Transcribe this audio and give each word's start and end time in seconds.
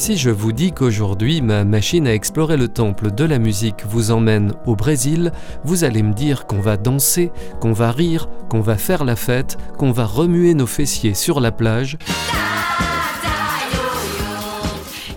Si 0.00 0.16
je 0.16 0.30
vous 0.30 0.52
dis 0.52 0.72
qu'aujourd'hui 0.72 1.42
ma 1.42 1.62
machine 1.62 2.06
à 2.06 2.14
explorer 2.14 2.56
le 2.56 2.68
temple 2.68 3.10
de 3.10 3.22
la 3.22 3.38
musique 3.38 3.84
vous 3.86 4.12
emmène 4.12 4.54
au 4.64 4.74
Brésil, 4.74 5.30
vous 5.62 5.84
allez 5.84 6.02
me 6.02 6.14
dire 6.14 6.46
qu'on 6.46 6.58
va 6.58 6.78
danser, 6.78 7.30
qu'on 7.60 7.74
va 7.74 7.92
rire, 7.92 8.26
qu'on 8.48 8.62
va 8.62 8.78
faire 8.78 9.04
la 9.04 9.14
fête, 9.14 9.58
qu'on 9.76 9.92
va 9.92 10.06
remuer 10.06 10.54
nos 10.54 10.66
fessiers 10.66 11.12
sur 11.12 11.38
la 11.38 11.52
plage. 11.52 11.98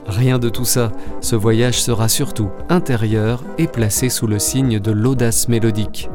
Rien 0.06 0.38
de 0.38 0.50
tout 0.50 0.66
ça. 0.66 0.92
Ce 1.22 1.38
voyage 1.38 1.82
sera 1.82 2.10
surtout 2.10 2.50
intérieur 2.68 3.42
et 3.58 3.68
placé 3.68 4.10
sous 4.10 4.28
le 4.28 4.38
signe 4.38 4.82
de 4.82 4.92
l'audace 4.92 5.48
mélodique. 5.48 6.10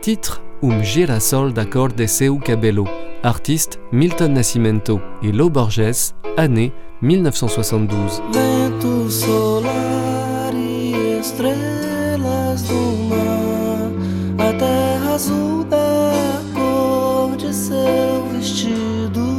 Titre 0.00 0.40
Um 0.64 0.80
girassol 0.84 1.52
d'accord 1.52 1.88
de 1.88 2.06
seu 2.06 2.38
cabello. 2.38 2.86
Artiste 3.24 3.80
Milton 3.90 4.34
Nascimento 4.34 5.00
et 5.20 5.32
Lo 5.32 5.50
Borges, 5.50 6.14
année 6.36 6.70
1972. 7.02 8.22
Vento 8.32 9.10
solar 9.10 10.54
e 10.54 11.18
estrelas 11.18 12.62
do 12.68 12.74
mar, 13.08 13.90
a 14.38 14.52
terra 14.52 15.14
azul 15.14 15.64
da 15.64 16.40
cor 16.54 17.36
de 17.36 17.52
seu 17.52 18.28
vestido. 18.32 19.32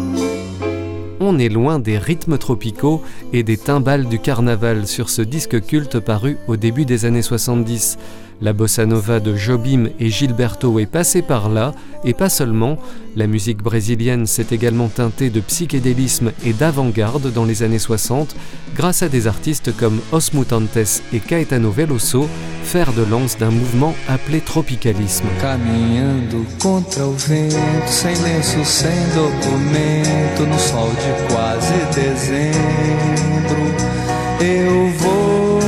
On 1.22 1.40
est 1.40 1.48
loin 1.48 1.80
des 1.80 1.98
rythmes 1.98 2.38
tropicaux 2.38 3.02
et 3.32 3.44
des 3.44 3.56
timbales 3.56 4.08
du 4.08 4.20
carnaval 4.20 4.86
sur 4.86 5.10
ce 5.10 5.22
disque 5.22 5.62
culte 5.62 6.00
paru 6.00 6.38
au 6.50 6.58
début 6.58 6.84
des 6.84 7.06
années 7.06 7.22
70. 7.22 7.98
La 8.44 8.52
bossa 8.52 8.86
nova 8.86 9.22
de 9.22 9.38
Jobim 9.38 9.86
et 10.02 10.10
Gilberto 10.10 10.78
est 10.78 10.86
passée 10.86 11.22
par 11.22 11.48
là, 11.48 11.72
et 12.04 12.14
pas 12.14 12.28
seulement. 12.28 12.78
La 13.16 13.26
musique 13.26 13.64
brésilienne 13.64 14.26
s'est 14.26 14.48
également 14.52 14.90
teintée 14.90 15.30
de 15.30 15.40
psychédélisme 15.40 16.34
et 16.46 16.52
d'avant-garde 16.52 17.32
dans 17.32 17.46
les 17.46 17.64
années 17.64 17.80
60, 17.80 18.36
grâce 18.76 19.02
à 19.02 19.08
des 19.08 19.28
artistes 19.28 19.74
comme 19.78 20.02
Os 20.12 20.34
Mutantes 20.34 21.02
et 21.14 21.22
Caetano 21.22 21.72
Veloso, 21.72 22.28
fer 22.64 22.92
de 22.92 23.10
lance 23.10 23.38
d'un 23.38 23.50
mouvement 23.50 23.96
appelé 24.10 24.42
tropicalisme. 24.42 25.28
Caminhando 25.40 26.46
contra 26.62 27.08
o 27.08 27.14
vento, 27.14 27.56
sem 27.88 28.14
lenço, 28.24 28.62
sem 28.66 28.90
documento, 29.16 30.46
no 30.46 30.60
sol 30.60 30.90
de 30.90 31.34
quase 31.34 31.80
dezembro, 31.96 33.64
eu 34.42 34.92
vou. 34.98 35.60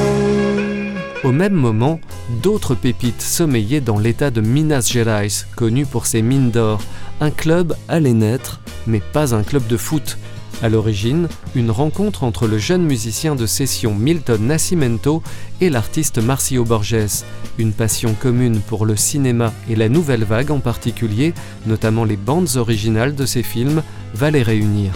Au 1.23 1.31
même 1.31 1.53
moment, 1.53 1.99
d'autres 2.41 2.75
pépites 2.75 3.21
sommeillaient 3.21 3.81
dans 3.81 3.99
l'état 3.99 4.31
de 4.31 4.41
Minas 4.41 4.89
Gerais, 4.91 5.27
connu 5.55 5.85
pour 5.85 6.05
ses 6.05 6.21
mines 6.21 6.51
d'or. 6.51 6.81
Un 7.21 7.31
club 7.31 7.75
allait 7.87 8.13
naître, 8.13 8.61
mais 8.87 8.99
pas 8.99 9.33
un 9.35 9.43
club 9.43 9.65
de 9.67 9.77
foot. 9.77 10.17
À 10.61 10.69
l'origine, 10.69 11.27
une 11.53 11.69
rencontre 11.69 12.23
entre 12.23 12.47
le 12.47 12.57
jeune 12.57 12.83
musicien 12.83 13.35
de 13.35 13.45
session 13.45 13.93
Milton 13.93 14.47
Nascimento 14.47 15.22
et 15.59 15.69
l'artiste 15.69 16.17
Marcio 16.17 16.63
Borges. 16.63 17.23
Une 17.57 17.73
passion 17.73 18.16
commune 18.19 18.61
pour 18.61 18.85
le 18.85 18.95
cinéma 18.95 19.53
et 19.69 19.75
la 19.75 19.89
nouvelle 19.89 20.23
vague 20.23 20.51
en 20.51 20.59
particulier, 20.59 21.33
notamment 21.66 22.05
les 22.05 22.17
bandes 22.17 22.55
originales 22.55 23.16
de 23.16 23.25
ses 23.25 23.44
films, 23.44 23.83
va 24.13 24.31
les 24.31 24.44
réunir. 24.44 24.91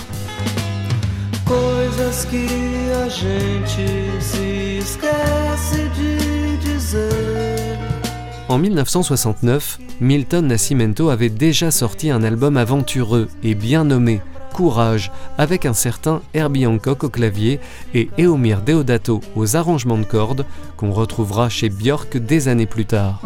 En 8.50 8.58
1969, 8.58 9.78
Milton 10.02 10.48
Nascimento 10.48 11.10
avait 11.10 11.30
déjà 11.30 11.70
sorti 11.70 12.10
un 12.10 12.24
album 12.24 12.58
aventureux 12.58 13.28
et 13.44 13.54
bien 13.54 13.84
nommé 13.84 14.22
Courage, 14.54 15.12
avec 15.38 15.68
un 15.68 15.74
certain 15.74 16.24
Herbie 16.34 16.66
Hancock 16.66 17.04
au 17.04 17.10
clavier 17.10 17.60
et 17.94 18.10
Eomir 18.18 18.64
Deodato 18.64 19.22
aux 19.36 19.56
arrangements 19.56 20.00
de 20.00 20.04
cordes, 20.04 20.48
qu'on 20.78 20.92
retrouvera 20.92 21.48
chez 21.48 21.70
Björk 21.70 22.18
des 22.18 22.48
années 22.48 22.66
plus 22.66 22.86
tard. 22.86 23.22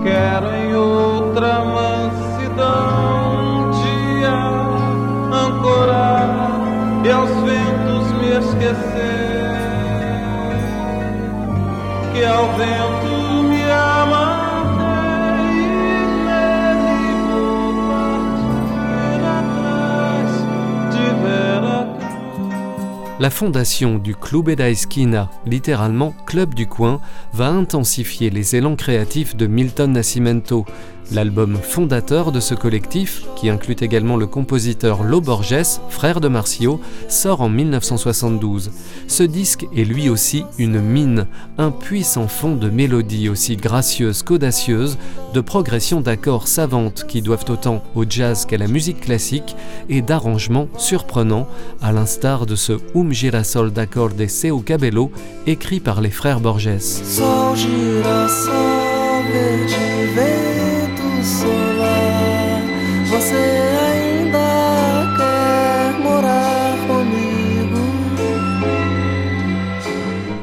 La 23.24 23.30
fondation 23.30 24.00
du 24.00 24.16
Clube 24.16 24.52
da 24.52 24.70
Esquina, 24.70 25.32
littéralement 25.46 26.14
Club 26.26 26.54
du 26.54 26.68
coin, 26.68 27.00
va 27.32 27.48
intensifier 27.48 28.30
les 28.30 28.58
élans 28.58 28.76
créatifs 28.76 29.38
de 29.38 29.48
Milton 29.48 29.94
Nascimento. 29.94 30.66
L'album 31.12 31.58
fondateur 31.62 32.32
de 32.32 32.40
ce 32.40 32.56
collectif, 32.56 33.24
qui 33.36 33.50
inclut 33.50 33.76
également 33.82 34.18
le 34.18 34.26
compositeur 34.26 35.04
Lo 35.04 35.22
Borges, 35.22 35.80
frère 35.90 36.22
de 36.22 36.28
Marcio, 36.28 36.80
sort 37.10 37.42
en 37.42 37.50
1972. 37.50 38.72
Ce 39.08 39.24
disque 39.24 39.68
est 39.76 39.84
lui 39.84 40.10
aussi 40.10 40.46
une 40.58 40.80
mine, 40.80 41.28
un 41.58 41.72
puissant 41.72 42.28
fond 42.28 42.56
de 42.56 42.70
mélodies 42.70 43.30
aussi 43.30 43.58
gracieuses 43.58 44.24
qu'audacieuses, 44.24 44.98
de 45.34 45.42
progressions 45.42 46.02
d'accords 46.02 46.48
savantes 46.48 47.06
qui 47.08 47.22
doivent 47.22 47.46
autant 47.50 47.84
au 47.96 48.06
jazz 48.08 48.46
qu'à 48.46 48.58
la 48.58 48.68
musique 48.68 49.02
classique, 49.02 49.56
et 49.90 50.02
d'arrangements 50.02 50.70
surprenants, 50.78 51.48
à 51.82 51.92
l'instar 51.92 52.46
de 52.46 52.56
ce 52.56 52.74
Um 52.96 53.12
Girassol 53.12 53.72
d'accord 53.72 54.10
de 54.10 54.28
Seu 54.28 54.60
Cabello, 54.60 55.12
écrit 55.48 55.80
par 55.80 56.02
les 56.02 56.12
frères 56.12 56.40
Borges. 56.40 56.70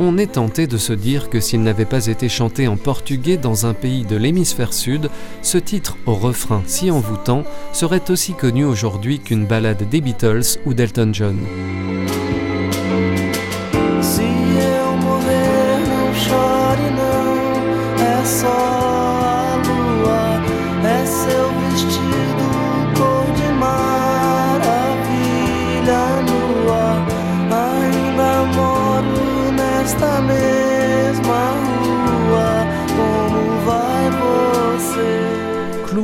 On 0.02 0.16
est 0.16 0.32
tenté 0.32 0.66
de 0.66 0.78
se 0.78 0.94
dire 0.94 1.28
que 1.28 1.38
s'il 1.38 1.62
n'avait 1.62 1.84
pas 1.84 2.06
été 2.06 2.30
chanté 2.30 2.66
en 2.66 2.76
portugais 2.76 3.36
dans 3.36 3.66
un 3.66 3.74
pays 3.74 4.04
de 4.04 4.16
l'hémisphère 4.16 4.72
sud, 4.72 5.10
ce 5.42 5.58
titre 5.58 5.98
au 6.06 6.14
refrain 6.14 6.62
si 6.66 6.90
envoûtant 6.90 7.44
serait 7.72 8.10
aussi 8.10 8.32
connu 8.32 8.64
aujourd'hui 8.64 9.20
qu'une 9.20 9.46
ballade 9.46 9.88
des 9.88 10.00
Beatles 10.00 10.58
ou 10.64 10.72
d'Elton 10.72 11.10
John. 11.12 11.36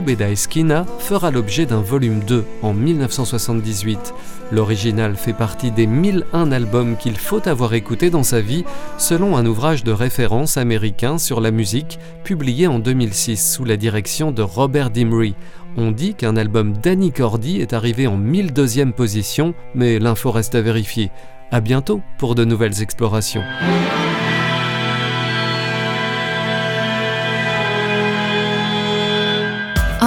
Clube 0.07 0.19
da 0.19 0.31
Esquina 0.31 0.87
fera 1.01 1.33
l'objet 1.33 1.67
d'un 1.67 1.81
volume 1.81 2.21
2 2.21 2.45
en 2.63 2.73
1978. 2.73 4.15
L'original 4.53 5.17
fait 5.17 5.33
partie 5.33 5.73
des 5.73 5.89
1001 5.89 6.53
albums 6.53 6.97
qu'il 6.97 7.17
faut 7.17 7.49
avoir 7.49 7.75
écoutés 7.75 8.09
dans 8.09 8.23
sa 8.23 8.41
vie, 8.41 8.65
selon 8.99 9.37
un 9.37 9.45
ouvrage 9.47 9.83
de 9.83 9.91
référence 9.91 10.59
américain 10.59 11.19
sur 11.19 11.41
la 11.41 11.51
musique 11.51 11.99
publié 12.23 12.69
en 12.69 12.79
2006 12.79 13.55
sous 13.55 13.65
la 13.65 13.77
direction 13.77 14.31
de 14.31 14.43
Robert 14.43 14.91
Dimry. 14.91 15.35
On 15.77 15.91
dit 15.91 16.15
qu'un 16.15 16.37
album 16.37 16.75
d'Annie 16.77 17.13
Cordy 17.13 17.61
est 17.61 17.73
arrivé 17.73 18.07
en 18.07 18.17
1002e 18.17 18.93
position, 18.93 19.55
mais 19.75 19.99
l'info 19.99 20.31
reste 20.31 20.55
à 20.55 20.61
vérifier. 20.61 21.11
À 21.51 21.61
bientôt 21.61 22.01
pour 22.19 22.37
de 22.37 22.45
nouvelles 22.45 22.81
explorations. 22.81 23.43